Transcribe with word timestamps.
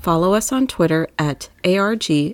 follow 0.00 0.32
us 0.32 0.50
on 0.50 0.66
Twitter 0.66 1.08
at 1.18 1.50
ARGLBORO. 1.62 2.32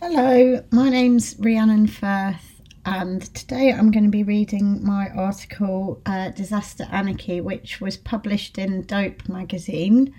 Hello, 0.00 0.64
my 0.72 0.88
name's 0.88 1.36
Rhiannon 1.38 1.86
Firth, 1.86 2.60
and 2.84 3.22
today 3.34 3.72
I'm 3.72 3.92
going 3.92 4.04
to 4.04 4.10
be 4.10 4.24
reading 4.24 4.84
my 4.84 5.08
article 5.10 6.02
uh, 6.06 6.30
Disaster 6.30 6.88
Anarchy, 6.90 7.40
which 7.40 7.80
was 7.80 7.96
published 7.96 8.58
in 8.58 8.82
Dope 8.82 9.28
magazine. 9.28 10.12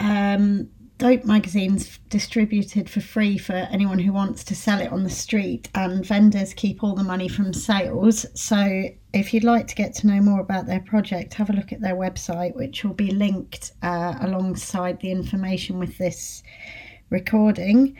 Um, 0.00 0.70
Dope 0.96 1.24
magazine's 1.24 1.98
distributed 2.08 2.88
for 2.88 3.00
free 3.00 3.36
for 3.36 3.52
anyone 3.52 3.98
who 3.98 4.12
wants 4.12 4.44
to 4.44 4.54
sell 4.54 4.80
it 4.80 4.92
on 4.92 5.02
the 5.02 5.10
street, 5.10 5.68
and 5.74 6.06
vendors 6.06 6.54
keep 6.54 6.84
all 6.84 6.94
the 6.94 7.02
money 7.02 7.28
from 7.28 7.52
sales. 7.52 8.24
So, 8.34 8.84
if 9.12 9.34
you'd 9.34 9.44
like 9.44 9.66
to 9.68 9.74
get 9.74 9.94
to 9.96 10.06
know 10.06 10.20
more 10.20 10.40
about 10.40 10.66
their 10.66 10.80
project, 10.80 11.34
have 11.34 11.50
a 11.50 11.52
look 11.52 11.72
at 11.72 11.80
their 11.80 11.96
website, 11.96 12.54
which 12.54 12.84
will 12.84 12.94
be 12.94 13.10
linked 13.10 13.72
uh, 13.82 14.14
alongside 14.20 15.00
the 15.00 15.10
information 15.10 15.78
with 15.78 15.98
this 15.98 16.42
recording. 17.10 17.96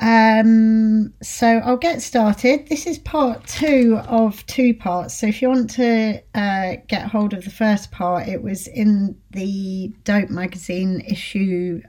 Um, 0.00 1.14
so 1.22 1.46
I'll 1.46 1.76
get 1.76 2.02
started. 2.02 2.68
This 2.68 2.86
is 2.86 2.98
part 2.98 3.46
two 3.46 4.00
of 4.08 4.44
two 4.46 4.74
parts. 4.74 5.14
So 5.14 5.26
if 5.26 5.40
you 5.40 5.48
want 5.48 5.70
to 5.70 6.22
uh, 6.34 6.76
get 6.88 7.06
hold 7.06 7.32
of 7.32 7.44
the 7.44 7.50
first 7.50 7.92
part, 7.92 8.28
it 8.28 8.42
was 8.42 8.66
in 8.66 9.16
the 9.30 9.92
Dope 10.04 10.30
magazine 10.30 11.00
issue 11.06 11.80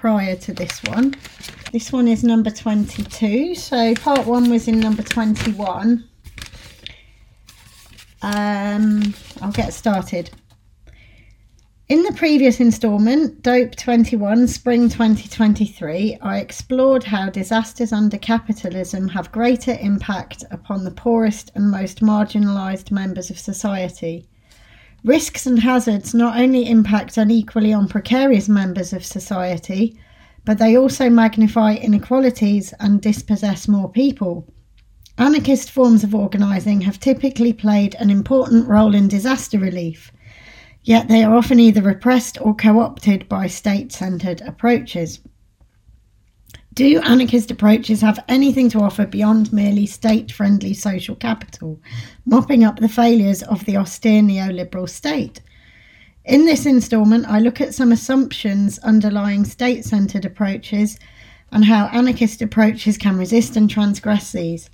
prior 0.00 0.36
to 0.36 0.52
this 0.52 0.82
one. 0.84 1.14
This 1.72 1.90
one 1.90 2.06
is 2.06 2.22
number 2.22 2.50
22. 2.50 3.54
So 3.54 3.94
part 3.94 4.26
one 4.26 4.50
was 4.50 4.68
in 4.68 4.78
number 4.78 5.02
21. 5.02 6.04
Um, 8.22 9.14
I'll 9.40 9.52
get 9.52 9.72
started. 9.72 10.30
In 11.88 12.02
the 12.02 12.12
previous 12.12 12.60
instalment, 12.60 13.42
Dope 13.42 13.76
21 13.76 14.48
Spring 14.48 14.88
2023, 14.88 16.18
I 16.20 16.38
explored 16.38 17.04
how 17.04 17.30
disasters 17.30 17.92
under 17.92 18.18
capitalism 18.18 19.08
have 19.08 19.32
greater 19.32 19.78
impact 19.80 20.44
upon 20.50 20.84
the 20.84 20.90
poorest 20.90 21.52
and 21.54 21.70
most 21.70 22.00
marginalised 22.00 22.90
members 22.90 23.30
of 23.30 23.38
society. 23.38 24.28
Risks 25.06 25.46
and 25.46 25.60
hazards 25.60 26.12
not 26.12 26.38
only 26.38 26.68
impact 26.68 27.16
unequally 27.16 27.72
on 27.72 27.88
precarious 27.88 28.50
members 28.50 28.92
of 28.92 29.06
society, 29.06 29.98
but 30.44 30.58
they 30.58 30.76
also 30.76 31.08
magnify 31.08 31.76
inequalities 31.76 32.74
and 32.80 33.00
dispossess 33.00 33.66
more 33.66 33.90
people. 33.90 34.46
Anarchist 35.16 35.70
forms 35.70 36.04
of 36.04 36.14
organising 36.14 36.82
have 36.82 37.00
typically 37.00 37.54
played 37.54 37.94
an 37.94 38.10
important 38.10 38.68
role 38.68 38.94
in 38.94 39.08
disaster 39.08 39.58
relief 39.58 40.12
yet 40.86 41.08
they 41.08 41.24
are 41.24 41.34
often 41.34 41.58
either 41.60 41.82
repressed 41.82 42.40
or 42.40 42.54
co 42.54 42.80
opted 42.80 43.28
by 43.28 43.46
state 43.46 43.92
centred 43.92 44.40
approaches. 44.42 45.20
Do 46.76 47.00
anarchist 47.00 47.50
approaches 47.50 48.02
have 48.02 48.22
anything 48.28 48.68
to 48.68 48.80
offer 48.80 49.06
beyond 49.06 49.50
merely 49.50 49.86
state 49.86 50.30
friendly 50.30 50.74
social 50.74 51.16
capital, 51.16 51.80
mopping 52.26 52.64
up 52.64 52.80
the 52.80 52.88
failures 52.88 53.42
of 53.44 53.64
the 53.64 53.78
austere 53.78 54.20
neoliberal 54.20 54.86
state? 54.86 55.40
In 56.26 56.44
this 56.44 56.66
instalment, 56.66 57.24
I 57.28 57.40
look 57.40 57.62
at 57.62 57.74
some 57.74 57.92
assumptions 57.92 58.78
underlying 58.80 59.46
state 59.46 59.86
centred 59.86 60.26
approaches 60.26 60.98
and 61.50 61.64
how 61.64 61.86
anarchist 61.94 62.42
approaches 62.42 62.98
can 62.98 63.16
resist 63.16 63.56
and 63.56 63.70
transgress 63.70 64.32
these. 64.32 64.68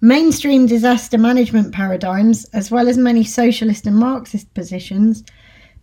Mainstream 0.00 0.66
disaster 0.66 1.18
management 1.18 1.74
paradigms, 1.74 2.44
as 2.52 2.70
well 2.70 2.88
as 2.88 2.96
many 2.96 3.24
socialist 3.24 3.84
and 3.84 3.96
Marxist 3.96 4.54
positions, 4.54 5.24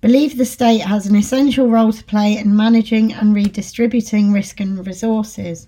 believe 0.01 0.37
the 0.37 0.45
state 0.45 0.79
has 0.79 1.05
an 1.05 1.15
essential 1.15 1.69
role 1.69 1.91
to 1.91 2.03
play 2.03 2.37
in 2.37 2.55
managing 2.55 3.13
and 3.13 3.35
redistributing 3.35 4.31
risk 4.31 4.59
and 4.59 4.85
resources. 4.85 5.67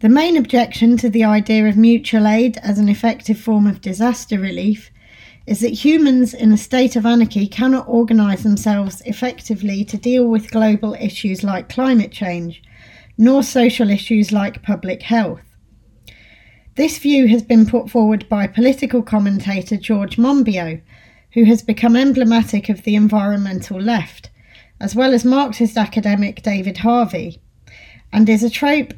The 0.00 0.08
main 0.10 0.36
objection 0.36 0.98
to 0.98 1.08
the 1.08 1.24
idea 1.24 1.66
of 1.66 1.76
mutual 1.76 2.26
aid 2.26 2.58
as 2.58 2.78
an 2.78 2.88
effective 2.88 3.38
form 3.38 3.66
of 3.66 3.80
disaster 3.80 4.38
relief 4.38 4.90
is 5.46 5.60
that 5.60 5.70
humans 5.70 6.34
in 6.34 6.52
a 6.52 6.58
state 6.58 6.96
of 6.96 7.06
anarchy 7.06 7.46
cannot 7.46 7.88
organise 7.88 8.42
themselves 8.42 9.00
effectively 9.06 9.84
to 9.84 9.96
deal 9.96 10.26
with 10.26 10.50
global 10.50 10.94
issues 10.94 11.42
like 11.42 11.68
climate 11.68 12.12
change, 12.12 12.62
nor 13.16 13.42
social 13.42 13.88
issues 13.88 14.32
like 14.32 14.62
public 14.62 15.02
health. 15.02 15.40
This 16.74 16.98
view 16.98 17.26
has 17.28 17.42
been 17.42 17.64
put 17.64 17.88
forward 17.88 18.28
by 18.28 18.46
political 18.46 19.02
commentator 19.02 19.78
George 19.78 20.18
Monbiot, 20.18 20.82
who 21.36 21.44
has 21.44 21.60
become 21.60 21.94
emblematic 21.94 22.70
of 22.70 22.82
the 22.84 22.94
environmental 22.94 23.78
left, 23.78 24.30
as 24.80 24.94
well 24.96 25.12
as 25.12 25.22
Marxist 25.22 25.76
academic 25.76 26.42
David 26.42 26.78
Harvey, 26.78 27.42
and 28.10 28.26
is 28.26 28.42
a 28.42 28.48
trope 28.48 28.94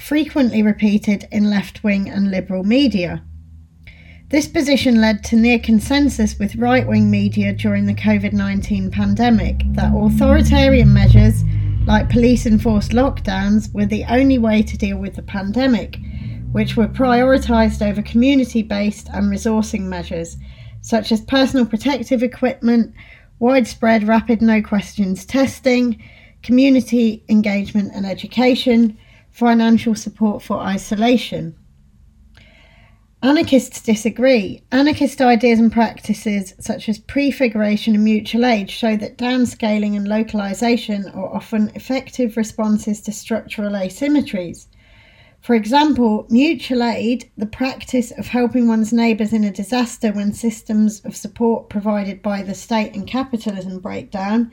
frequently 0.00 0.64
repeated 0.64 1.28
in 1.30 1.48
left 1.48 1.84
wing 1.84 2.10
and 2.10 2.28
liberal 2.28 2.64
media. 2.64 3.22
This 4.30 4.48
position 4.48 5.00
led 5.00 5.22
to 5.26 5.36
near 5.36 5.60
consensus 5.60 6.36
with 6.40 6.56
right 6.56 6.84
wing 6.84 7.08
media 7.08 7.52
during 7.52 7.86
the 7.86 7.94
COVID 7.94 8.32
19 8.32 8.90
pandemic 8.90 9.62
that 9.74 9.94
authoritarian 9.94 10.92
measures 10.92 11.44
like 11.86 12.10
police 12.10 12.46
enforced 12.46 12.90
lockdowns 12.90 13.72
were 13.72 13.86
the 13.86 14.04
only 14.08 14.38
way 14.38 14.60
to 14.60 14.76
deal 14.76 14.98
with 14.98 15.14
the 15.14 15.22
pandemic 15.22 15.98
which 16.50 16.76
were 16.76 16.88
prioritised 16.88 17.86
over 17.86 18.02
community 18.02 18.62
based 18.62 19.08
and 19.12 19.30
resourcing 19.30 19.82
measures, 19.82 20.36
such 20.86 21.10
as 21.10 21.20
personal 21.20 21.66
protective 21.66 22.22
equipment, 22.22 22.94
widespread 23.40 24.06
rapid 24.06 24.40
no 24.40 24.62
questions 24.62 25.26
testing, 25.26 26.00
community 26.44 27.24
engagement 27.28 27.90
and 27.92 28.06
education, 28.06 28.96
financial 29.32 29.96
support 29.96 30.44
for 30.44 30.58
isolation. 30.58 31.56
Anarchists 33.20 33.82
disagree. 33.82 34.62
Anarchist 34.70 35.20
ideas 35.20 35.58
and 35.58 35.72
practices 35.72 36.54
such 36.60 36.88
as 36.88 37.00
prefiguration 37.00 37.96
and 37.96 38.04
mutual 38.04 38.46
aid 38.46 38.70
show 38.70 38.96
that 38.96 39.18
downscaling 39.18 39.96
and 39.96 40.06
localization 40.06 41.08
are 41.08 41.34
often 41.34 41.72
effective 41.74 42.36
responses 42.36 43.00
to 43.00 43.10
structural 43.10 43.72
asymmetries. 43.72 44.68
For 45.46 45.54
example, 45.54 46.26
mutual 46.28 46.82
aid, 46.82 47.30
the 47.38 47.46
practice 47.46 48.10
of 48.10 48.26
helping 48.26 48.66
one's 48.66 48.92
neighbours 48.92 49.32
in 49.32 49.44
a 49.44 49.52
disaster 49.52 50.10
when 50.10 50.32
systems 50.32 50.98
of 51.04 51.14
support 51.14 51.68
provided 51.68 52.20
by 52.20 52.42
the 52.42 52.52
state 52.52 52.96
and 52.96 53.06
capitalism 53.06 53.78
break 53.78 54.10
down, 54.10 54.50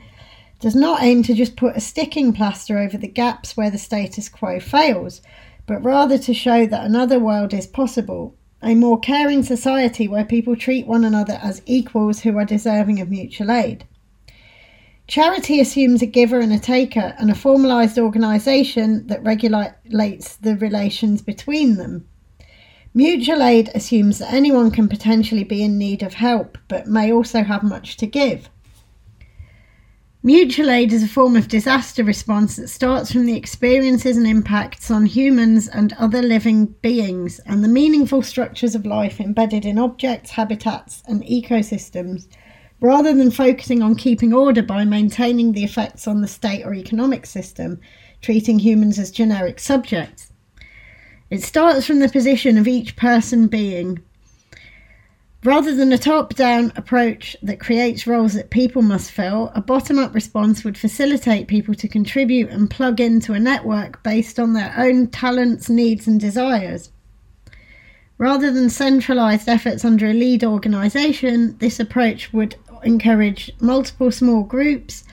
does 0.60 0.76
not 0.76 1.02
aim 1.02 1.24
to 1.24 1.34
just 1.34 1.56
put 1.56 1.76
a 1.76 1.80
sticking 1.80 2.32
plaster 2.32 2.78
over 2.78 2.96
the 2.96 3.08
gaps 3.08 3.56
where 3.56 3.70
the 3.70 3.76
status 3.76 4.28
quo 4.28 4.60
fails, 4.60 5.20
but 5.66 5.82
rather 5.82 6.16
to 6.16 6.32
show 6.32 6.64
that 6.64 6.86
another 6.86 7.18
world 7.18 7.52
is 7.52 7.66
possible, 7.66 8.36
a 8.62 8.76
more 8.76 9.00
caring 9.00 9.42
society 9.42 10.06
where 10.06 10.24
people 10.24 10.54
treat 10.54 10.86
one 10.86 11.02
another 11.02 11.40
as 11.42 11.60
equals 11.66 12.20
who 12.20 12.38
are 12.38 12.44
deserving 12.44 13.00
of 13.00 13.10
mutual 13.10 13.50
aid. 13.50 13.84
Charity 15.06 15.60
assumes 15.60 16.00
a 16.00 16.06
giver 16.06 16.40
and 16.40 16.52
a 16.52 16.58
taker 16.58 17.14
and 17.18 17.30
a 17.30 17.34
formalised 17.34 17.98
organisation 17.98 19.06
that 19.08 19.22
regulates 19.22 20.36
the 20.36 20.56
relations 20.56 21.20
between 21.20 21.76
them. 21.76 22.06
Mutual 22.94 23.42
aid 23.42 23.70
assumes 23.74 24.18
that 24.18 24.32
anyone 24.32 24.70
can 24.70 24.88
potentially 24.88 25.44
be 25.44 25.62
in 25.62 25.76
need 25.76 26.02
of 26.02 26.14
help 26.14 26.56
but 26.68 26.86
may 26.86 27.12
also 27.12 27.42
have 27.42 27.62
much 27.62 27.96
to 27.98 28.06
give. 28.06 28.48
Mutual 30.22 30.70
aid 30.70 30.90
is 30.90 31.02
a 31.02 31.08
form 31.08 31.36
of 31.36 31.48
disaster 31.48 32.02
response 32.02 32.56
that 32.56 32.68
starts 32.68 33.12
from 33.12 33.26
the 33.26 33.36
experiences 33.36 34.16
and 34.16 34.26
impacts 34.26 34.90
on 34.90 35.04
humans 35.04 35.68
and 35.68 35.92
other 35.98 36.22
living 36.22 36.64
beings 36.80 37.40
and 37.40 37.62
the 37.62 37.68
meaningful 37.68 38.22
structures 38.22 38.74
of 38.74 38.86
life 38.86 39.20
embedded 39.20 39.66
in 39.66 39.78
objects, 39.78 40.30
habitats, 40.30 41.02
and 41.06 41.22
ecosystems 41.24 42.26
rather 42.80 43.14
than 43.14 43.30
focusing 43.30 43.82
on 43.82 43.94
keeping 43.94 44.32
order 44.32 44.62
by 44.62 44.84
maintaining 44.84 45.52
the 45.52 45.64
effects 45.64 46.06
on 46.06 46.20
the 46.20 46.28
state 46.28 46.64
or 46.64 46.74
economic 46.74 47.26
system, 47.26 47.80
treating 48.20 48.58
humans 48.58 48.98
as 48.98 49.10
generic 49.10 49.58
subjects. 49.58 50.32
It 51.30 51.42
starts 51.42 51.86
from 51.86 52.00
the 52.00 52.08
position 52.08 52.58
of 52.58 52.68
each 52.68 52.96
person 52.96 53.48
being. 53.48 54.02
Rather 55.44 55.74
than 55.74 55.92
a 55.92 55.98
top 55.98 56.34
down 56.34 56.72
approach 56.74 57.36
that 57.42 57.60
creates 57.60 58.06
roles 58.06 58.32
that 58.32 58.48
people 58.48 58.80
must 58.80 59.10
fill, 59.10 59.52
a 59.54 59.60
bottom 59.60 59.98
up 59.98 60.14
response 60.14 60.64
would 60.64 60.78
facilitate 60.78 61.48
people 61.48 61.74
to 61.74 61.86
contribute 61.86 62.48
and 62.48 62.70
plug 62.70 62.98
into 62.98 63.34
a 63.34 63.40
network 63.40 64.02
based 64.02 64.38
on 64.38 64.54
their 64.54 64.72
own 64.78 65.06
talents, 65.08 65.68
needs, 65.68 66.06
and 66.06 66.18
desires. 66.18 66.90
Rather 68.16 68.50
than 68.50 68.70
centralised 68.70 69.48
efforts 69.48 69.84
under 69.84 70.06
a 70.06 70.14
lead 70.14 70.44
organisation, 70.44 71.58
this 71.58 71.78
approach 71.80 72.32
would 72.32 72.56
encourage 72.84 73.50
multiple 73.60 74.10
small 74.10 74.42
groups 74.42 75.04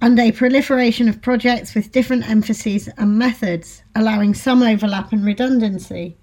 and 0.00 0.18
a 0.18 0.32
proliferation 0.32 1.08
of 1.08 1.20
projects 1.20 1.74
with 1.74 1.92
different 1.92 2.28
emphases 2.28 2.88
and 2.96 3.18
methods, 3.18 3.82
allowing 3.94 4.34
some 4.34 4.62
overlap 4.62 5.12
and 5.12 5.24
redundancy. 5.24 6.16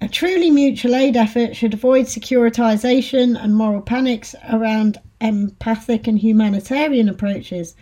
A 0.00 0.08
truly 0.08 0.50
mutual 0.50 0.94
aid 0.94 1.16
effort 1.16 1.56
should 1.56 1.72
avoid 1.72 2.06
securitisation 2.06 3.42
and 3.42 3.54
moral 3.54 3.80
panics 3.80 4.34
around 4.50 4.98
empathic 5.20 6.06
and 6.06 6.18
humanitarian 6.18 7.08
approaches. 7.08 7.74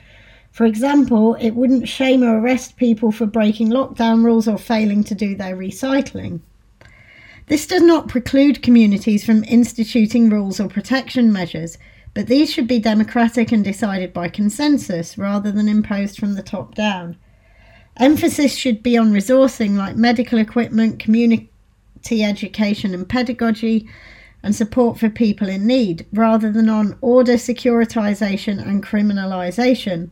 For 0.53 0.67
example, 0.67 1.35
it 1.41 1.53
wouldn't 1.53 1.88
shame 1.88 2.23
or 2.23 2.38
arrest 2.38 2.76
people 2.76 3.11
for 3.11 3.26
breaking 3.26 3.70
lockdown 3.70 4.25
rules 4.25 4.47
or 4.47 4.59
failing 4.59 5.03
to 5.05 5.14
do 5.14 5.35
their 5.35 5.56
recycling. 5.56 6.41
This 7.47 7.67
does 7.67 7.82
not 7.82 8.09
preclude 8.09 8.62
communities 8.62 9.25
from 9.25 9.44
instituting 9.44 10.31
rules 10.31 10.61
or 10.61 10.69
protection 10.69 11.32
measures, 11.32 11.76
but 12.14 12.26
these 12.26 12.53
should 12.53 12.67
be 12.67 12.79
democratic 12.79 13.53
and 13.53 13.64
decided 13.64 14.12
by 14.12 14.29
consensus 14.29 15.17
rather 15.17 15.50
than 15.50 15.69
imposed 15.69 16.19
from 16.19 16.35
the 16.35 16.43
top 16.43 16.75
down. 16.75 17.17
Emphasis 17.97 18.55
should 18.55 18.82
be 18.82 18.97
on 18.97 19.12
resourcing 19.12 19.76
like 19.76 19.97
medical 19.97 20.38
equipment, 20.38 20.99
community 20.99 21.49
education 22.11 22.94
and 22.94 23.09
pedagogy, 23.09 23.88
and 24.43 24.55
support 24.55 24.99
for 24.99 25.09
people 25.09 25.49
in 25.49 25.67
need, 25.67 26.05
rather 26.12 26.50
than 26.50 26.69
on 26.69 26.97
order 27.00 27.35
securitisation 27.35 28.61
and 28.61 28.82
criminalisation. 28.82 30.11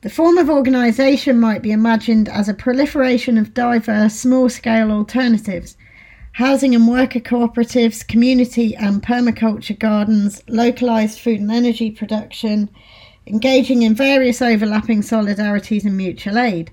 The 0.00 0.10
form 0.10 0.38
of 0.38 0.48
organisation 0.48 1.38
might 1.38 1.62
be 1.62 1.72
imagined 1.72 2.28
as 2.28 2.48
a 2.48 2.54
proliferation 2.54 3.36
of 3.36 3.54
diverse 3.54 4.14
small 4.14 4.48
scale 4.48 4.90
alternatives 4.90 5.76
housing 6.36 6.74
and 6.74 6.86
worker 6.86 7.18
cooperatives, 7.18 8.06
community 8.06 8.76
and 8.76 9.02
permaculture 9.02 9.78
gardens, 9.78 10.42
localised 10.48 11.18
food 11.18 11.40
and 11.40 11.50
energy 11.50 11.90
production, 11.90 12.68
engaging 13.26 13.80
in 13.80 13.94
various 13.94 14.42
overlapping 14.42 15.00
solidarities 15.00 15.86
and 15.86 15.96
mutual 15.96 16.36
aid. 16.38 16.70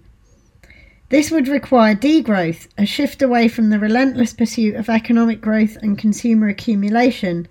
This 1.08 1.32
would 1.32 1.48
require 1.48 1.96
degrowth, 1.96 2.68
a 2.78 2.86
shift 2.86 3.22
away 3.22 3.48
from 3.48 3.70
the 3.70 3.80
relentless 3.80 4.34
pursuit 4.34 4.76
of 4.76 4.90
economic 4.90 5.40
growth 5.40 5.78
and 5.78 5.98
consumer 5.98 6.50
accumulation, 6.50 7.48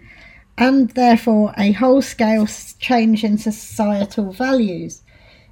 and 0.59 0.91
therefore 0.91 1.55
a 1.57 1.73
whole 1.73 2.03
scale 2.03 2.47
change 2.79 3.25
in 3.25 3.39
societal 3.39 4.33
values, 4.33 5.01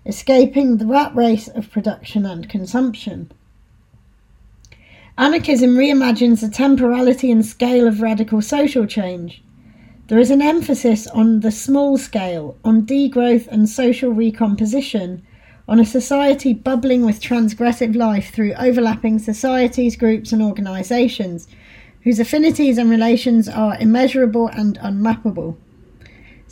escaping 0.04 0.76
the 0.76 0.86
rat 0.86 1.16
race 1.16 1.48
of 1.48 1.70
production 1.70 2.26
and 2.26 2.50
consumption. 2.50 3.32
Anarchism 5.18 5.76
reimagines 5.76 6.40
the 6.40 6.48
temporality 6.48 7.30
and 7.30 7.44
scale 7.44 7.86
of 7.86 8.00
radical 8.00 8.40
social 8.40 8.86
change. 8.86 9.42
There 10.06 10.18
is 10.18 10.30
an 10.30 10.42
emphasis 10.42 11.06
on 11.08 11.40
the 11.40 11.50
small 11.50 11.98
scale, 11.98 12.56
on 12.64 12.86
degrowth 12.86 13.46
and 13.48 13.68
social 13.68 14.10
recomposition, 14.12 15.22
on 15.68 15.78
a 15.78 15.84
society 15.84 16.52
bubbling 16.52 17.04
with 17.04 17.20
transgressive 17.20 17.94
life 17.94 18.32
through 18.34 18.54
overlapping 18.54 19.18
societies, 19.18 19.94
groups, 19.94 20.32
and 20.32 20.42
organisations, 20.42 21.46
whose 22.02 22.18
affinities 22.18 22.78
and 22.78 22.90
relations 22.90 23.48
are 23.48 23.76
immeasurable 23.78 24.48
and 24.48 24.78
unmappable. 24.78 25.56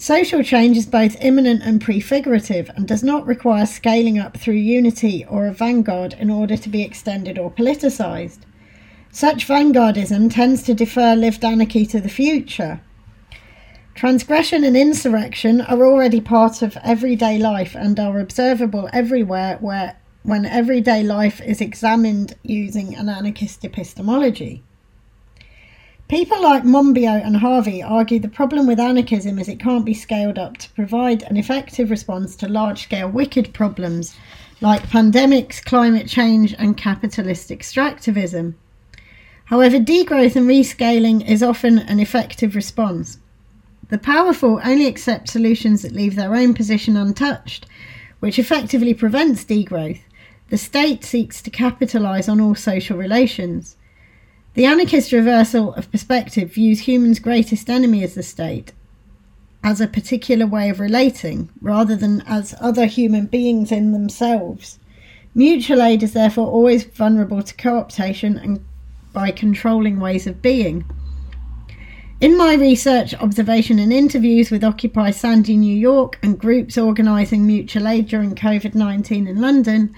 Social 0.01 0.45
change 0.45 0.77
is 0.77 0.87
both 0.87 1.21
imminent 1.21 1.61
and 1.65 1.81
prefigurative 1.81 2.71
and 2.77 2.87
does 2.87 3.03
not 3.03 3.27
require 3.27 3.67
scaling 3.67 4.17
up 4.17 4.37
through 4.37 4.55
unity 4.55 5.27
or 5.29 5.49
a 5.49 5.53
vanguard 5.53 6.13
in 6.21 6.31
order 6.31 6.57
to 6.57 6.69
be 6.69 6.83
extended 6.83 7.37
or 7.37 7.51
politicised. 7.51 8.39
Such 9.11 9.49
vanguardism 9.49 10.33
tends 10.33 10.63
to 10.63 10.73
defer 10.73 11.17
lived 11.17 11.45
anarchy 11.45 11.85
to 11.87 12.01
the 12.01 12.09
future. 12.09 12.81
Transgression 13.97 14.63
and 14.63 14.77
insurrection 14.77 15.63
are 15.63 15.85
already 15.85 16.21
part 16.21 16.63
of 16.63 16.79
everyday 16.85 17.37
life 17.37 17.75
and 17.75 17.99
are 17.99 18.21
observable 18.21 18.89
everywhere 18.93 19.57
where 19.61 19.99
when 20.23 20.47
everyday 20.47 21.03
life 21.03 21.41
is 21.41 21.61
examined 21.61 22.37
using 22.45 22.95
an 22.95 23.09
anarchist 23.09 23.65
epistemology. 23.65 24.63
People 26.09 26.43
like 26.43 26.63
Monbiot 26.63 27.23
and 27.23 27.37
Harvey 27.37 27.83
argue 27.83 28.19
the 28.19 28.31
problem 28.31 28.67
with 28.67 28.81
anarchism 28.81 29.39
is 29.39 29.47
it 29.47 29.61
can't 29.61 29.85
be 29.85 29.93
scaled 29.93 30.39
up 30.39 30.57
to 30.57 30.71
provide 30.71 31.23
an 31.25 31.37
effective 31.37 31.91
response 31.91 32.35
to 32.37 32.49
large 32.49 32.85
scale 32.85 33.11
wicked 33.11 33.53
problems 33.53 34.17
like 34.63 34.89
pandemics, 34.89 35.63
climate 35.63 36.09
change, 36.09 36.55
and 36.59 36.79
capitalist 36.79 37.51
extractivism. 37.51 38.55
However, 39.45 39.79
degrowth 39.79 40.35
and 40.35 40.49
rescaling 40.49 41.29
is 41.29 41.43
often 41.43 41.79
an 41.79 42.01
effective 42.01 42.57
response. 42.57 43.19
The 43.91 43.99
powerful 43.99 44.63
only 44.65 44.87
accept 44.87 45.29
solutions 45.29 45.83
that 45.83 45.93
leave 45.93 46.17
their 46.17 46.35
own 46.35 46.55
position 46.55 46.97
untouched, 46.97 47.67
which 48.21 48.39
effectively 48.39 48.95
prevents 48.95 49.45
degrowth. 49.45 50.01
The 50.49 50.57
state 50.57 51.05
seeks 51.05 51.43
to 51.43 51.51
capitalise 51.51 52.31
on 52.31 52.41
all 52.41 52.55
social 52.55 52.97
relations. 52.97 53.77
The 54.55 54.65
anarchist 54.65 55.13
reversal 55.13 55.75
of 55.75 55.91
perspective 55.91 56.55
views 56.55 56.81
humans' 56.81 57.21
greatest 57.21 57.71
enemy 57.71 58.03
as 58.03 58.15
the 58.15 58.23
state, 58.23 58.73
as 59.63 59.81
a 59.81 59.87
particular 59.87 60.47
way 60.47 60.69
of 60.69 60.81
relating, 60.81 61.51
rather 61.61 61.95
than 61.95 62.23
as 62.27 62.55
other 62.61 62.87
human 62.87 63.27
beings 63.27 63.71
in 63.71 63.93
themselves. 63.93 64.79
Mutual 65.35 65.83
aid 65.83 66.03
is 66.03 66.15
therefore 66.15 66.49
always 66.49 66.85
vulnerable 66.85 67.43
to 67.43 67.55
co 67.55 67.83
optation 67.83 68.43
and 68.43 68.65
by 69.13 69.31
controlling 69.31 70.01
ways 70.01 70.27
of 70.27 70.43
being. 70.43 70.85
In 72.21 72.37
my 72.37 72.55
research, 72.55 73.15
observation, 73.15 73.79
and 73.79 73.93
interviews 73.93 74.51
with 74.51 74.65
Occupy 74.65 75.13
Sandy 75.13 75.57
New 75.57 75.77
York 75.77 76.19
and 76.21 76.39
groups 76.39 76.77
organising 76.77 77.47
mutual 77.47 77.87
aid 77.87 78.09
during 78.09 78.35
COVID 78.35 78.75
19 78.75 79.29
in 79.29 79.41
London, 79.41 79.95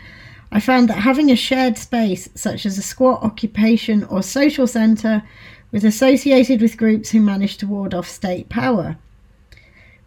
I 0.52 0.60
found 0.60 0.88
that 0.88 0.98
having 0.98 1.30
a 1.30 1.36
shared 1.36 1.78
space, 1.78 2.28
such 2.34 2.66
as 2.66 2.76
a 2.76 2.82
squat 2.82 3.22
occupation 3.22 4.04
or 4.04 4.22
social 4.22 4.66
centre, 4.66 5.22
was 5.70 5.84
associated 5.84 6.60
with 6.60 6.76
groups 6.76 7.10
who 7.10 7.20
managed 7.20 7.60
to 7.60 7.66
ward 7.66 7.94
off 7.94 8.08
state 8.08 8.48
power. 8.48 8.96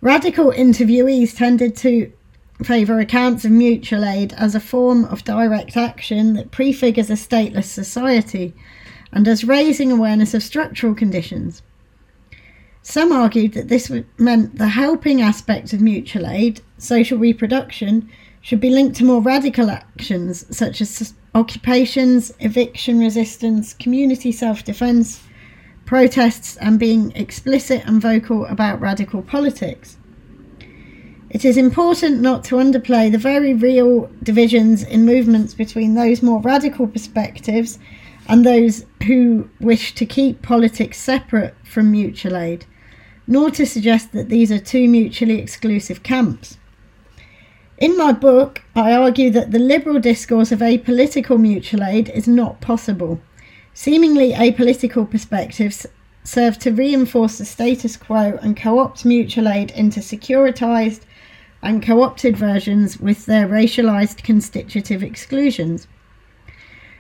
Radical 0.02 0.52
interviewees 0.52 1.36
tended 1.36 1.78
to 1.78 2.12
favour 2.62 3.00
accounts 3.00 3.46
of 3.46 3.52
mutual 3.52 4.04
aid 4.04 4.34
as 4.34 4.54
a 4.54 4.60
form 4.60 5.06
of 5.06 5.24
direct 5.24 5.78
action 5.78 6.34
that 6.34 6.52
prefigures 6.52 7.10
a 7.10 7.14
stateless 7.14 7.66
society 7.66 8.54
and 9.12 9.28
as 9.28 9.44
raising 9.44 9.92
awareness 9.92 10.34
of 10.34 10.44
structural 10.44 10.94
conditions. 10.94 11.62
Some 12.82 13.14
argued 13.14 13.54
that 13.54 13.70
this 13.70 13.92
meant 14.18 14.58
the 14.58 14.68
helping 14.68 15.22
aspect 15.22 15.72
of 15.72 15.82
mutual 15.82 16.28
aid, 16.28 16.62
social 16.78 17.18
reproduction, 17.18 18.10
should 18.44 18.60
be 18.60 18.70
linked 18.70 18.98
to 18.98 19.06
more 19.06 19.22
radical 19.22 19.72
actions 19.72 20.46
such 20.56 20.82
as 20.82 21.14
occupations, 21.34 22.34
eviction 22.42 23.00
resistance, 23.00 23.74
community 23.74 24.34
self 24.34 24.66
defence, 24.66 25.24
protests, 25.86 26.58
and 26.58 26.78
being 26.78 27.12
explicit 27.16 27.82
and 27.86 28.02
vocal 28.02 28.46
about 28.46 28.82
radical 28.82 29.22
politics. 29.22 29.98
It 31.30 31.46
is 31.46 31.56
important 31.56 32.20
not 32.22 32.44
to 32.46 32.56
underplay 32.56 33.10
the 33.10 33.18
very 33.18 33.54
real 33.54 34.12
divisions 34.22 34.84
in 34.84 35.06
movements 35.06 35.54
between 35.54 35.96
those 35.96 36.22
more 36.22 36.42
radical 36.42 36.86
perspectives 36.86 37.80
and 38.28 38.46
those 38.46 38.86
who 39.08 39.50
wish 39.62 39.96
to 39.96 40.06
keep 40.06 40.42
politics 40.42 41.00
separate 41.00 41.56
from 41.64 41.92
mutual 41.92 42.36
aid, 42.36 42.66
nor 43.26 43.50
to 43.52 43.66
suggest 43.66 44.12
that 44.12 44.28
these 44.28 44.52
are 44.52 44.60
two 44.60 44.88
mutually 44.90 45.40
exclusive 45.40 46.04
camps. 46.04 46.58
In 47.80 47.98
my 47.98 48.12
book, 48.12 48.62
I 48.76 48.94
argue 48.94 49.32
that 49.32 49.52
the 49.52 49.60
liberal 49.60 50.00
discourse 50.00 50.52
of 50.52 50.60
apolitical 50.60 51.40
mutual 51.40 51.84
aid 51.84 52.10
is 52.10 52.28
not 52.28 52.62
possible. 52.62 53.20
Seemingly 53.74 54.34
apolitical 54.34 55.10
perspectives 55.10 55.88
serve 56.24 56.60
to 56.60 56.72
reinforce 56.72 57.40
the 57.40 57.46
status 57.46 57.98
quo 57.98 58.38
and 58.44 58.56
co 58.56 58.78
opt 58.78 59.06
mutual 59.06 59.48
aid 59.48 59.72
into 59.72 60.02
securitized 60.02 61.02
and 61.64 61.82
co 61.82 62.04
opted 62.04 62.38
versions 62.38 63.00
with 63.00 63.26
their 63.26 63.48
racialized 63.48 64.24
constitutive 64.24 65.02
exclusions. 65.02 65.88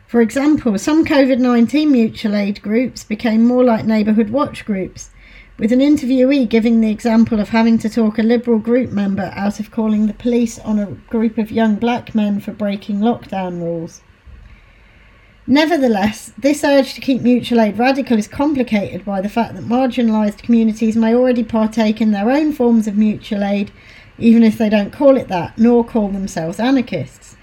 For 0.08 0.22
example, 0.22 0.77
some 0.80 1.06
COVID 1.06 1.38
19 1.38 1.92
mutual 1.92 2.36
aid 2.36 2.62
groups 2.63 3.03
became 3.03 3.46
more 3.46 3.63
like 3.63 3.86
neighbourhood 3.86 4.32
watch 4.32 4.65
groups, 4.65 5.12
with 5.60 5.72
an 5.72 5.80
interviewee 5.80 6.50
giving 6.50 6.82
the 6.82 6.90
example 6.90 7.40
of 7.40 7.50
having 7.50 7.78
to 7.78 7.90
talk 7.90 8.18
a 8.18 8.24
Liberal 8.24 8.60
group 8.60 8.92
member 8.92 9.32
out 9.36 9.60
of 9.60 9.72
calling 9.72 10.08
the 10.08 10.14
police 10.14 10.58
on 10.60 10.80
a 10.80 10.88
group 11.10 11.38
of 11.38 11.52
young 11.52 11.76
black 11.76 12.16
men 12.16 12.40
for 12.40 12.52
breaking 12.52 13.00
lockdown 13.00 13.62
rules. 13.62 14.02
Nevertheless, 15.46 16.32
this 16.38 16.64
urge 16.64 16.94
to 16.94 17.02
keep 17.02 17.22
mutual 17.22 17.60
aid 17.60 17.78
radical 17.78 18.18
is 18.18 18.28
complicated 18.28 19.04
by 19.04 19.20
the 19.22 19.30
fact 19.30 19.56
that 19.56 19.66
marginalised 19.66 20.42
communities 20.42 20.96
may 20.96 21.14
already 21.14 21.44
partake 21.44 22.00
in 22.00 22.12
their 22.12 22.32
own 22.32 22.54
forms 22.54 22.88
of 22.88 22.98
mutual 22.98 23.44
aid, 23.44 23.70
even 24.18 24.42
if 24.42 24.58
they 24.58 24.70
don't 24.70 24.94
call 24.94 25.18
it 25.18 25.28
that, 25.28 25.58
nor 25.58 25.84
call 25.84 26.08
themselves 26.08 26.60
anarchists. 26.60 27.36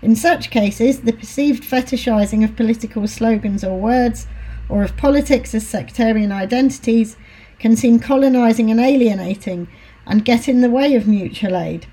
In 0.00 0.14
such 0.14 0.50
cases, 0.50 1.00
the 1.00 1.12
perceived 1.12 1.64
fetishising 1.64 2.44
of 2.44 2.54
political 2.54 3.06
slogans 3.08 3.64
or 3.64 3.78
words, 3.78 4.28
or 4.68 4.84
of 4.84 4.96
politics 4.96 5.52
as 5.52 5.66
sectarian 5.66 6.30
identities, 6.30 7.16
can 7.58 7.76
seem 7.76 7.98
colonising 7.98 8.70
and 8.70 8.80
alienating, 8.80 9.68
and 10.06 10.24
get 10.24 10.48
in 10.48 10.60
the 10.60 10.70
way 10.70 10.94
of 10.94 11.06
mutual 11.06 11.56
aid. 11.56 11.86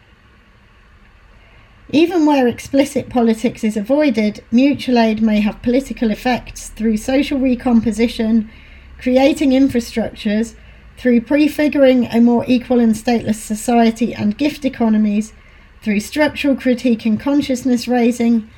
Even 1.91 2.25
where 2.25 2.48
explicit 2.48 3.10
politics 3.10 3.63
is 3.63 3.77
avoided, 3.77 4.43
mutual 4.51 4.98
aid 4.98 5.22
may 5.22 5.39
have 5.39 5.62
political 5.62 6.10
effects 6.10 6.69
through 6.69 6.98
social 6.98 7.39
recomposition, 7.39 8.50
creating 8.98 9.51
infrastructures, 9.51 10.55
through 10.98 11.22
prefiguring 11.22 12.05
a 12.07 12.19
more 12.19 12.45
equal 12.48 12.79
and 12.79 12.95
stateless 12.95 13.36
society 13.36 14.13
and 14.13 14.38
gift 14.38 14.65
economies, 14.65 15.34
through 15.81 16.00
structural 16.00 16.55
critique 16.55 17.05
and 17.05 17.19
consciousness 17.19 17.88
raising, 17.88 18.50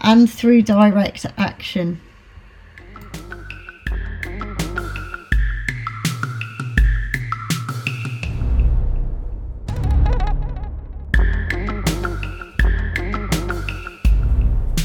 and 0.00 0.30
through 0.30 0.62
direct 0.62 1.26
action. 1.36 2.00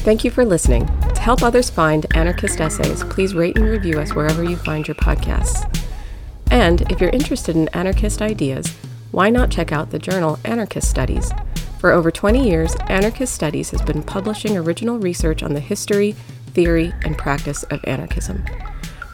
Thank 0.03 0.25
you 0.25 0.31
for 0.31 0.43
listening. 0.43 0.85
To 0.85 1.21
help 1.21 1.43
others 1.43 1.69
find 1.69 2.05
anarchist 2.13 2.59
essays, 2.59 3.05
please 3.05 3.33
rate 3.33 3.55
and 3.55 3.65
review 3.65 4.01
us 4.01 4.13
wherever 4.13 4.43
you 4.43 4.57
find 4.57 4.85
your 4.85 4.95
podcasts. 4.95 5.63
And 6.51 6.81
if 6.91 6.99
you're 6.99 7.09
interested 7.11 7.55
in 7.55 7.69
anarchist 7.69 8.21
ideas, 8.21 8.67
why 9.11 9.29
not 9.29 9.49
check 9.49 9.71
out 9.71 9.91
the 9.91 9.99
journal 9.99 10.39
Anarchist 10.43 10.89
Studies? 10.89 11.31
For 11.79 11.91
over 11.91 12.11
20 12.11 12.45
years, 12.45 12.75
Anarchist 12.89 13.33
Studies 13.33 13.69
has 13.69 13.81
been 13.81 14.03
publishing 14.03 14.57
original 14.57 14.99
research 14.99 15.41
on 15.41 15.53
the 15.53 15.61
history, 15.61 16.17
theory, 16.47 16.93
and 17.05 17.17
practice 17.17 17.63
of 17.63 17.79
anarchism. 17.85 18.43